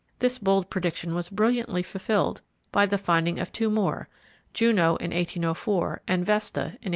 [0.17, 6.25] This bold prediction was brilliantly fulfilled by the finding of two more—Juno in 1804, and
[6.25, 6.89] Vesta in 1807.